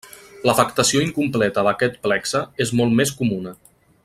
[0.49, 3.59] L'afectació incompleta d'aquest plexe és molt més comuna.